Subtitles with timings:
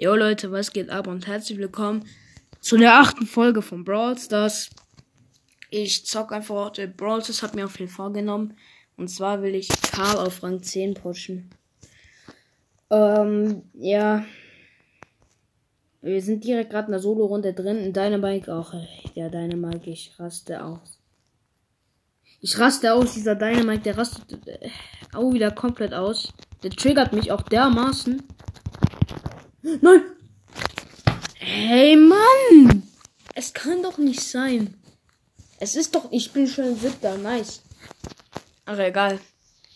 [0.00, 2.04] Jo Leute, was geht ab und herzlich willkommen
[2.60, 4.70] zu der achten Folge von Brawl Stars.
[5.70, 8.56] Ich zock einfach heute Brawl Stars, hat mir auf viel vorgenommen.
[8.96, 11.50] Und zwar will ich Karl auf Rang 10 pushen.
[12.90, 14.24] Ähm, ja.
[16.00, 17.78] Wir sind direkt gerade in der Solo-Runde drin.
[17.78, 18.72] In Dynamite auch.
[19.14, 21.00] Ja, Dynamite, ich raste aus.
[22.40, 24.70] Ich raste aus, dieser Dynamite, der rastet äh,
[25.12, 26.32] auch wieder komplett aus.
[26.62, 28.22] Der triggert mich auch dermaßen.
[29.82, 30.02] Nein!
[31.34, 32.82] Hey Mann!
[33.34, 34.74] Es kann doch nicht sein.
[35.60, 37.60] Es ist doch, ich bin schon siebter, nice.
[38.64, 39.20] Aber egal.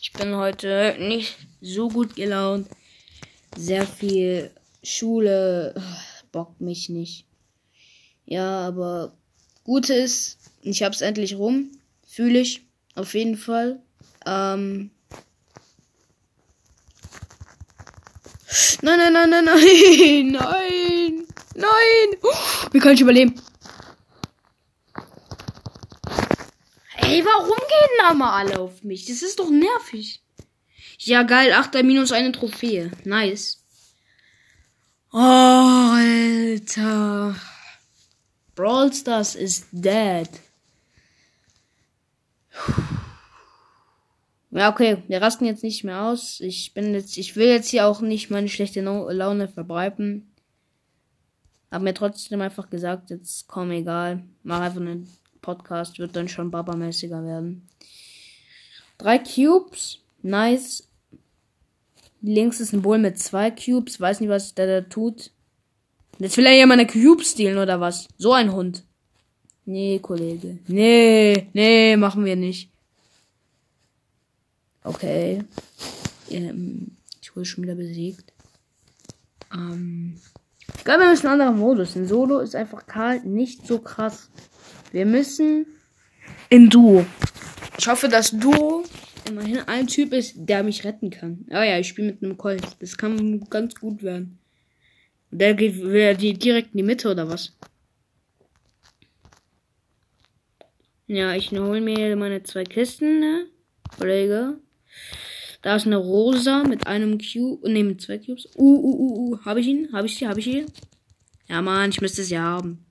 [0.00, 2.68] Ich bin heute nicht so gut gelaunt.
[3.56, 4.50] Sehr viel
[4.82, 5.74] Schule
[6.32, 7.26] bockt mich nicht.
[8.24, 9.12] Ja, aber
[9.64, 11.70] Gute ist, ich hab's endlich rum.
[12.06, 12.62] Fühle ich.
[12.94, 13.82] Auf jeden Fall.
[14.24, 14.90] Ähm,
[18.82, 22.18] Nein, nein, nein, nein, nein, nein, nein.
[22.22, 23.40] Oh, wir können nicht überleben.
[26.96, 29.06] Ey, warum gehen da mal alle auf mich?
[29.06, 30.22] Das ist doch nervig.
[30.98, 31.52] Ja, geil.
[31.52, 32.90] Achter minus eine Trophäe.
[33.04, 33.58] Nice.
[35.12, 35.18] Oh,
[35.94, 37.34] Alter.
[38.54, 40.28] Brawl Stars is dead.
[44.54, 46.38] Ja, okay, wir rasten jetzt nicht mehr aus.
[46.40, 50.30] Ich bin jetzt, ich will jetzt hier auch nicht meine schlechte Laune verbreiten.
[51.70, 54.22] Hab mir trotzdem einfach gesagt, jetzt komm, egal.
[54.42, 55.08] Mach einfach einen
[55.40, 57.66] Podcast, wird dann schon babamäßiger werden.
[58.98, 60.86] Drei Cubes, nice.
[62.20, 65.30] Links ist ein Bull mit zwei Cubes, weiß nicht, was der da tut.
[66.18, 68.06] Jetzt will er ja meine Cubes stehlen oder was?
[68.18, 68.84] So ein Hund.
[69.64, 70.58] Nee, Kollege.
[70.66, 72.71] Nee, nee, machen wir nicht.
[74.84, 75.44] Okay.
[76.30, 78.32] Ähm, ich wurde schon wieder besiegt.
[79.52, 80.20] Ähm.
[80.84, 81.96] Geil, wir müssen einen anderen Modus.
[81.96, 84.30] In Solo ist einfach Karl nicht so krass.
[84.90, 85.66] Wir müssen
[86.48, 87.04] in Duo.
[87.78, 88.84] Ich hoffe, dass Duo
[89.28, 91.46] immerhin ein Typ ist, der mich retten kann.
[91.50, 92.62] Ah ja, ich spiele mit einem Colt.
[92.80, 94.38] Das kann ganz gut werden.
[95.30, 97.52] Der geht will die direkt in die Mitte oder was?
[101.06, 103.46] Ja, ich hole mir meine zwei Kisten, ne?
[103.98, 104.58] Kollege.
[105.62, 107.70] Da ist eine Rosa mit einem Cube.
[107.70, 108.46] Ne, mit zwei Cubes.
[108.56, 109.38] Uh, uh, uh, uh.
[109.44, 109.92] Habe ich ihn?
[109.92, 110.26] Habe ich sie?
[110.26, 110.66] Habe ich ihn?
[111.48, 112.84] Ja, Mann, ich müsste ja haben.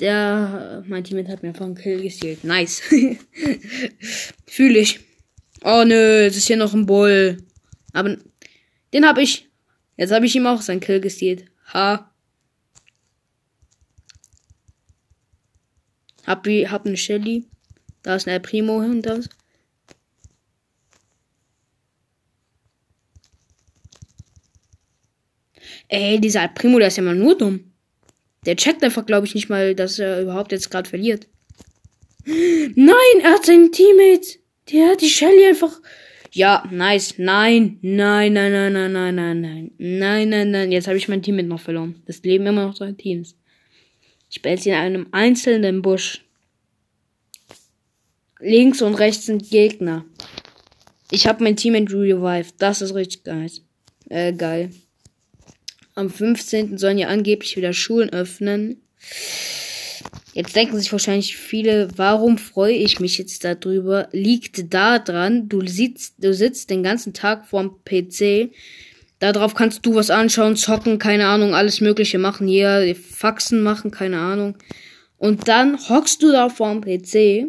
[0.00, 2.42] Der, mein Teammate hat mir einfach einen Kill gestealt.
[2.42, 2.80] Nice.
[4.46, 5.00] Fühle ich.
[5.62, 7.44] Oh nö, es ist hier noch ein Bull.
[7.92, 8.16] Aber
[8.92, 9.48] den habe ich.
[9.96, 11.44] Jetzt habe ich ihm auch seinen Kill gestealt.
[11.72, 12.10] Ha.
[16.26, 17.46] Hab, hab eine Shelly.
[18.02, 19.28] Da ist ein El Primo hinter uns.
[25.92, 27.72] Ey, dieser Primo, der ist ja mal nur dumm.
[28.46, 31.26] Der checkt einfach, glaube ich, nicht mal, dass er überhaupt jetzt gerade verliert.
[32.24, 34.38] Nein, er hat seinen Teammate.
[34.70, 35.80] Der hat die Shelly einfach.
[36.30, 37.14] Ja, nice.
[37.18, 39.70] Nein, nein, nein, nein, nein, nein, nein, nein.
[39.78, 40.70] Nein, nein, nein.
[40.70, 42.00] Jetzt habe ich mein Teammate noch verloren.
[42.06, 43.36] Das leben immer noch drei Teams.
[44.30, 46.24] Ich bin jetzt in einem einzelnen Busch.
[48.38, 50.04] Links und rechts sind Gegner.
[51.10, 52.54] Ich habe mein Teammate revived.
[52.58, 53.50] Das ist richtig geil.
[54.08, 54.70] Äh, geil.
[56.00, 56.78] Am 15.
[56.78, 58.80] sollen ja angeblich wieder Schulen öffnen.
[60.32, 64.08] Jetzt denken sich wahrscheinlich viele, warum freue ich mich jetzt darüber?
[64.10, 68.50] Liegt da dran, du sitzt, du sitzt den ganzen Tag vorm PC.
[69.18, 74.20] Darauf kannst du was anschauen, zocken, keine Ahnung, alles Mögliche machen hier, Faxen machen, keine
[74.20, 74.56] Ahnung.
[75.18, 77.48] Und dann hockst du da vorm PC,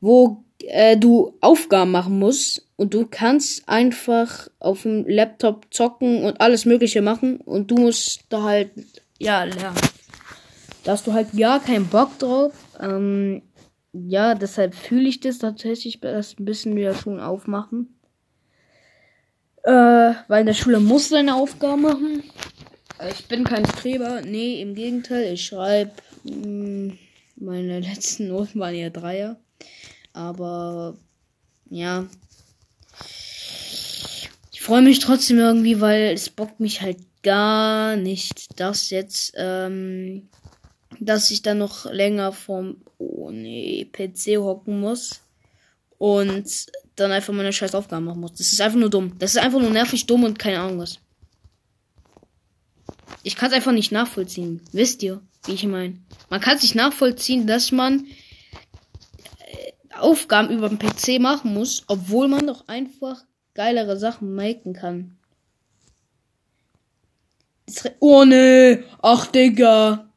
[0.00, 6.40] wo äh, du Aufgaben machen musst und du kannst einfach auf dem Laptop zocken und
[6.40, 8.70] alles Mögliche machen und du musst da halt,
[9.18, 9.76] ja, lernen.
[10.84, 12.52] Da hast du halt ja keinen Bock drauf.
[12.80, 13.42] Ähm,
[13.92, 17.98] ja, deshalb fühle ich das tatsächlich das ein bisschen wieder schon aufmachen.
[19.64, 22.22] Äh, weil in der Schule muss seine Aufgaben machen.
[23.10, 24.22] Ich bin kein Streber.
[24.22, 25.32] Nee, im Gegenteil.
[25.34, 25.92] Ich schreibe.
[26.26, 26.98] Hm,
[27.36, 29.36] meine letzten Noten waren ja Dreier.
[30.12, 30.96] Aber
[31.70, 32.06] ja,
[34.68, 40.28] freue mich trotzdem irgendwie, weil es bockt mich halt gar nicht, dass jetzt, ähm,
[41.00, 45.22] dass ich dann noch länger vom, oh nee, PC hocken muss
[45.96, 46.66] und
[46.96, 48.34] dann einfach meine scheiß Aufgaben machen muss.
[48.34, 49.14] Das ist einfach nur dumm.
[49.18, 50.98] Das ist einfach nur nervig dumm und keine Ahnung was.
[53.22, 54.60] Ich kann es einfach nicht nachvollziehen.
[54.72, 55.96] Wisst ihr, wie ich meine?
[56.28, 58.04] Man kann sich nachvollziehen, dass man
[59.98, 63.24] Aufgaben über den PC machen muss, obwohl man doch einfach
[63.54, 65.18] geilere Sachen maken kann.
[68.00, 68.84] Oh ne.
[69.02, 70.08] Ach, Digga.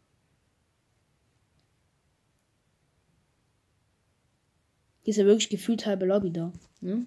[5.04, 6.54] Hier ist ja wirklich gefühlt halbe Lobby da.
[6.80, 7.06] Ne?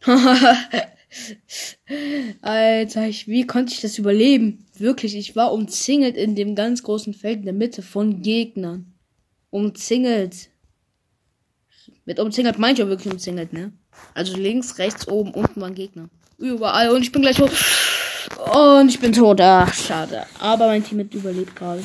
[2.40, 4.65] Alter, ich, wie konnte ich das überleben?
[4.78, 8.94] Wirklich, ich war umzingelt in dem ganz großen Feld in der Mitte von Gegnern.
[9.50, 10.50] Umzingelt.
[12.04, 13.72] Mit umzingelt meint ja wirklich umzingelt, ne?
[14.14, 16.08] Also links, rechts, oben, unten waren Gegner.
[16.38, 17.50] Überall und ich bin gleich tot.
[18.54, 19.40] Und ich bin tot.
[19.40, 20.26] Ach, schade.
[20.38, 21.82] Aber mein Team hat überlebt gerade.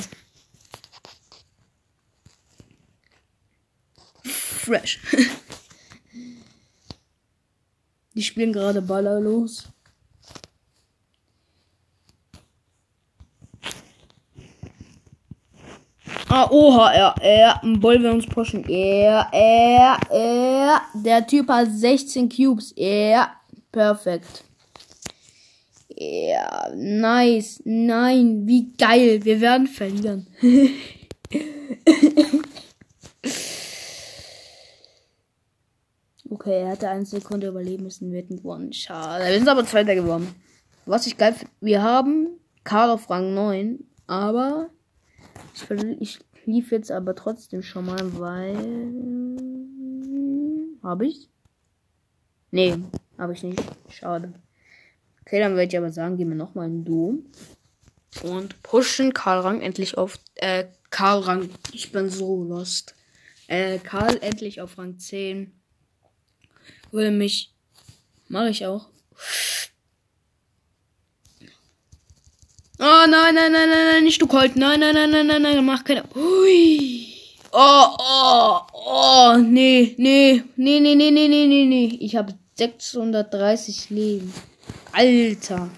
[4.23, 4.99] Fresh.
[8.13, 9.69] Die spielen gerade Baller los.
[16.33, 18.63] Ah, oha, er, er, wollen wir uns pushen.
[18.69, 20.81] Er, er, er.
[20.93, 22.71] Der Typ hat 16 Cubes.
[22.71, 23.31] Er,
[23.69, 24.45] perfekt.
[25.89, 27.61] Ja, nice.
[27.65, 29.19] Nein, wie geil.
[29.25, 30.27] Wir werden verlieren.
[36.33, 38.09] Okay, er hatte eine Sekunde überleben müssen.
[38.09, 38.71] Wir hätten gewonnen.
[38.71, 39.25] Schade.
[39.25, 40.33] Wir sind aber Zweiter geworden.
[40.85, 42.29] Was ich geil finde, wir haben
[42.63, 44.69] Karl auf Rang 9, aber
[45.69, 48.55] ich, ich lief jetzt aber trotzdem schon mal, weil.
[50.83, 51.29] Habe ich?
[52.49, 52.77] Nee,
[53.17, 53.61] habe ich nicht.
[53.89, 54.33] Schade.
[55.21, 57.19] Okay, dann werde ich aber sagen, gehen wir nochmal in Duo.
[58.23, 60.19] Und pushen Karl Rang endlich auf.
[60.35, 61.49] Äh, Karl Rang.
[61.71, 62.95] Ich bin so lost.
[63.47, 65.51] Äh, Karl endlich auf Rang 10
[66.91, 67.53] würde mich.
[68.27, 68.87] Mache ich auch.
[72.83, 74.55] Oh nein, nein, nein, nein, nein, nicht du Colt.
[74.55, 76.03] Nein, nein, nein, nein, nein, nein, mach keine.
[76.15, 77.05] Ui.
[77.51, 81.97] Oh, oh, oh, nee, nee, nee, nee, nee, nee, nee, nee, nee.
[81.99, 84.33] Ich habe 630 Leben.
[84.93, 85.69] Alter.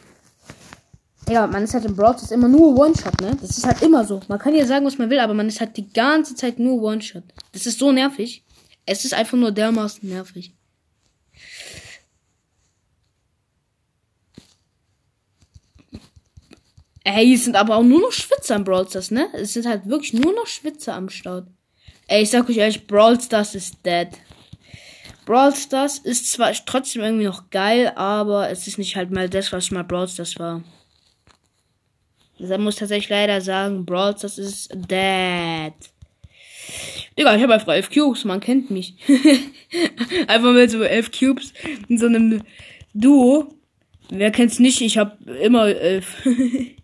[1.30, 3.36] Ja, man ist halt im Brawl immer nur One-Shot, ne?
[3.42, 4.22] Das ist halt immer so.
[4.30, 6.82] Man kann ja sagen, was man will, aber man ist halt die ganze Zeit nur
[6.82, 7.24] One-Shot.
[7.52, 8.46] Das ist so nervig.
[8.86, 10.54] Es ist einfach nur dermaßen nervig.
[17.06, 19.28] Ey, es sind aber auch nur noch Schwitzer im Brawl Stars, ne?
[19.34, 21.48] Es sind halt wirklich nur noch Schwitzer am Start.
[22.08, 24.08] Ey, ich sag euch ehrlich, Brawl Stars ist dead.
[25.26, 29.52] Brawl Stars ist zwar trotzdem irgendwie noch geil, aber es ist nicht halt mal das,
[29.52, 30.64] was mal Brawl Stars war.
[32.40, 35.74] Deshalb muss ich tatsächlich leider sagen, Brawl Stars ist dead.
[37.18, 38.96] Digga, ich habe einfach 11 Cubes, man kennt mich.
[40.28, 41.54] einfach mit so 11 Cubes
[41.90, 42.44] in so einem
[42.94, 43.54] Duo.
[44.10, 44.82] Wer kennt's nicht?
[44.82, 46.28] Ich habe immer 11.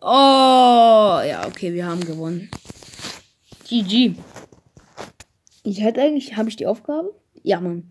[0.00, 2.50] Oh, ja, okay, wir haben gewonnen.
[3.68, 4.14] GG.
[5.64, 7.14] Ich hatte eigentlich, habe ich die Aufgabe?
[7.42, 7.90] Ja, Mann.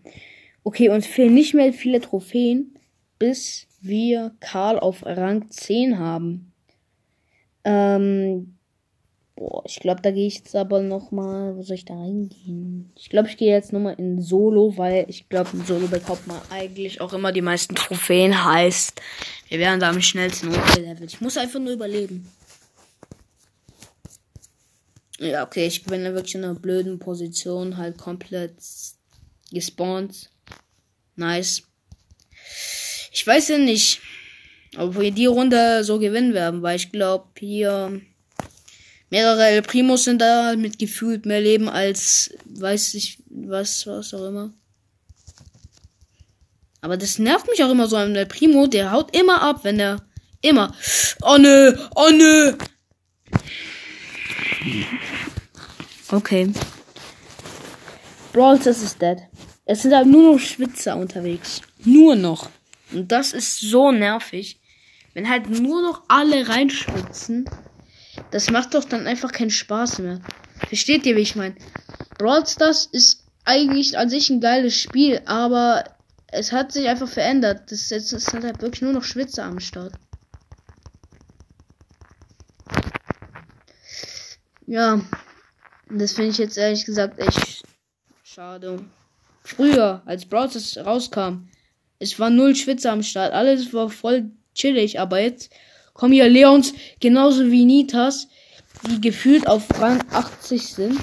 [0.64, 2.78] Okay, uns fehlen nicht mehr viele Trophäen,
[3.18, 6.52] bis wir Karl auf Rang 10 haben.
[7.64, 8.58] Ähm,
[9.40, 11.56] Boah, ich glaube, da gehe ich jetzt aber noch mal.
[11.56, 12.92] Wo soll ich da reingehen?
[12.94, 16.26] Ich glaube, ich gehe jetzt noch mal in Solo, weil ich glaube, in Solo bekommt
[16.26, 18.44] man eigentlich auch immer die meisten Trophäen.
[18.44, 19.00] Heißt,
[19.48, 21.10] wir werden da am schnellsten hochgelevelt.
[21.10, 22.30] Ich muss einfach nur überleben.
[25.18, 28.56] Ja, okay, ich bin da wirklich in einer blöden Position, halt komplett
[29.50, 30.28] gespawnt.
[31.16, 31.62] Nice.
[33.10, 34.02] Ich weiß ja nicht,
[34.76, 38.02] ob wir die Runde so gewinnen werden, weil ich glaube, hier
[39.10, 44.26] Mehrere El Primos sind da mit gefühlt mehr Leben als weiß ich was, was auch
[44.28, 44.52] immer.
[46.80, 49.78] Aber das nervt mich auch immer so an El Primo, der haut immer ab, wenn
[49.78, 50.02] er
[50.40, 50.74] immer.
[51.22, 52.54] Oh nö, oh nö.
[56.10, 56.52] Okay.
[58.32, 59.18] Brawl das ist dead.
[59.64, 61.60] Es sind halt nur noch Schwitzer unterwegs.
[61.84, 62.48] Nur noch.
[62.92, 64.60] Und das ist so nervig.
[65.14, 67.48] Wenn halt nur noch alle reinschwitzen.
[68.30, 70.20] Das macht doch dann einfach keinen Spaß mehr.
[70.68, 71.54] Versteht ihr, wie ich meine?
[72.18, 75.84] Brawl Stars ist eigentlich an sich ein geiles Spiel, aber
[76.28, 77.70] es hat sich einfach verändert.
[77.72, 79.94] Das, jetzt ist halt wirklich nur noch Schwitzer am Start.
[84.66, 85.00] Ja,
[85.88, 87.64] das finde ich jetzt ehrlich gesagt echt
[88.22, 88.84] schade.
[89.42, 91.48] Früher, als Brawl Stars rauskam,
[91.98, 93.32] es war null Schwitzer am Start.
[93.32, 95.52] Alles war voll chillig, aber jetzt
[96.00, 98.26] kommen hier Leons genauso wie Nitas,
[98.88, 100.98] die gefühlt auf Rang 80 sind.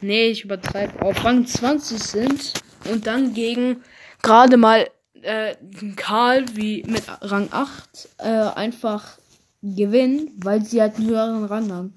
[0.00, 1.02] Nee, ich übertreibe.
[1.02, 2.54] Auf Rang 20 sind
[2.90, 3.82] und dann gegen
[4.22, 4.88] gerade mal
[5.20, 5.54] äh,
[5.96, 9.18] Karl wie mit Rang 8 äh, einfach
[9.60, 11.94] gewinnen, weil sie halt einen höheren Rang haben.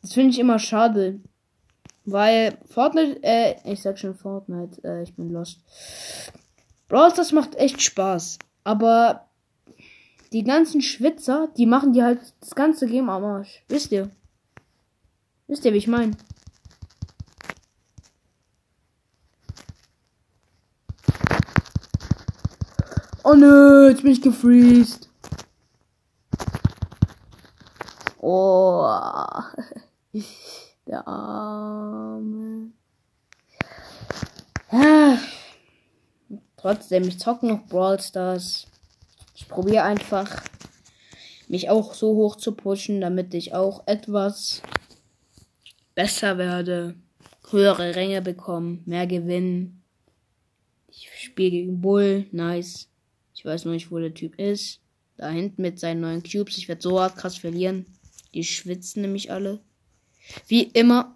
[0.00, 1.20] Das finde ich immer schade.
[2.04, 5.60] Weil Fortnite, äh, ich sag schon Fortnite, äh, ich bin lost.
[6.88, 8.40] Brawl das macht echt Spaß.
[8.64, 9.28] Aber
[10.32, 13.62] die ganzen Schwitzer, die machen dir halt das ganze Game am Arsch.
[13.68, 14.10] Wisst ihr?
[15.46, 16.12] Wisst ihr, wie ich meine?
[23.24, 25.08] Oh nö, jetzt bin ich gefreezed.
[28.18, 28.88] Oh.
[30.86, 32.72] Der Arme.
[34.72, 35.18] Ja.
[36.56, 38.66] Trotzdem, ich zocke noch Brawl Stars.
[39.52, 40.42] Probiere einfach,
[41.48, 44.62] mich auch so hoch zu pushen, damit ich auch etwas
[45.94, 46.94] besser werde,
[47.50, 49.82] höhere Ränge bekomme, mehr gewinnen.
[50.88, 52.88] Ich spiele gegen Bull, nice.
[53.34, 54.80] Ich weiß noch nicht, wo der Typ ist.
[55.18, 56.56] Da hinten mit seinen neuen Cubes.
[56.56, 57.84] Ich werde so hart krass verlieren.
[58.32, 59.60] Die schwitzen nämlich alle.
[60.48, 61.14] Wie immer.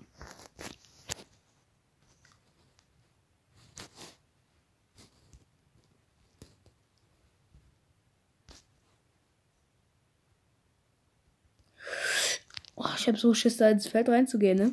[12.87, 14.71] Oh, ich habe so Schiss, da ins Feld reinzugehen, ne?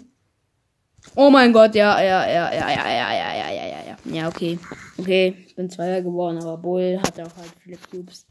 [1.16, 4.14] Oh mein Gott, ja, ja, ja, ja, ja, ja, ja, ja, ja, ja, ja.
[4.14, 4.60] Ja, okay.
[4.98, 8.28] Okay, ich bin Zweier geworden, aber Bull hat auch halt viele Cubes.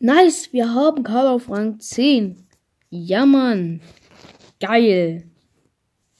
[0.00, 2.46] Nice, wir haben Karl auf Rang 10.
[2.90, 3.80] Ja, Mann.
[4.60, 5.30] Geil.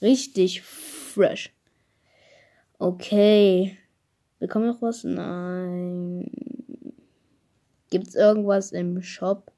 [0.01, 1.53] Richtig fresh.
[2.79, 3.77] Okay.
[4.39, 5.03] Bekommen wir noch was?
[5.03, 6.31] Nein.
[7.89, 9.51] Gibt's irgendwas im Shop,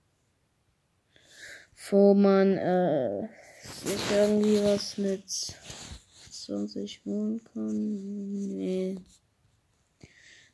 [1.88, 3.28] wo man äh,
[3.64, 8.58] sich irgendwie was mit 20 holen kann?
[8.58, 8.98] Nee.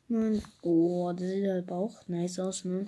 [0.08, 2.86] Mann, oh, das sieht halt auch nice aus, ne?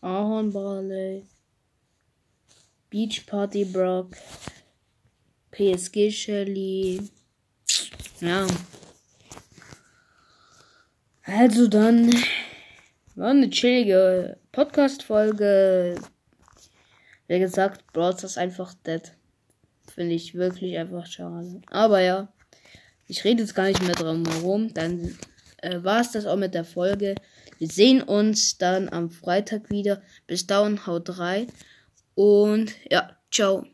[0.00, 1.24] Ahorn Barley,
[2.90, 4.16] Beach Party Brock,
[5.50, 7.08] PSG Shelly.
[8.20, 8.46] Ja.
[11.22, 12.10] Also dann
[13.18, 15.96] war eine chillige Podcast-Folge.
[17.26, 19.12] Wie gesagt, Brawl ist einfach dead.
[19.92, 21.60] Finde ich wirklich einfach schade.
[21.68, 22.32] Aber ja,
[23.06, 24.72] ich rede jetzt gar nicht mehr drum herum.
[24.72, 25.18] Dann
[25.58, 27.16] äh, war es das auch mit der Folge.
[27.58, 30.00] Wir sehen uns dann am Freitag wieder.
[30.26, 31.48] Bis dahin, haut rein.
[32.14, 33.66] Und ja, ciao.